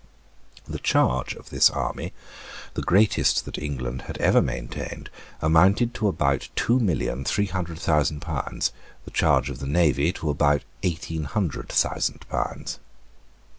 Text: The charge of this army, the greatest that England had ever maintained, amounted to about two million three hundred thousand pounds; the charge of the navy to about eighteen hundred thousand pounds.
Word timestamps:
The 0.67 0.79
charge 0.79 1.35
of 1.35 1.51
this 1.51 1.69
army, 1.69 2.11
the 2.73 2.81
greatest 2.81 3.45
that 3.45 3.59
England 3.59 4.01
had 4.09 4.17
ever 4.17 4.41
maintained, 4.41 5.11
amounted 5.43 5.93
to 5.93 6.07
about 6.07 6.49
two 6.55 6.79
million 6.79 7.23
three 7.23 7.45
hundred 7.45 7.77
thousand 7.77 8.19
pounds; 8.21 8.71
the 9.05 9.11
charge 9.11 9.51
of 9.51 9.59
the 9.59 9.67
navy 9.67 10.11
to 10.13 10.31
about 10.31 10.63
eighteen 10.81 11.25
hundred 11.25 11.69
thousand 11.69 12.27
pounds. 12.29 12.79